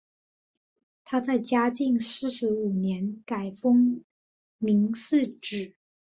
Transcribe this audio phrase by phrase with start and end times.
[1.05, 4.01] 他在嘉靖四十五年改封
[4.57, 5.75] 岷世子。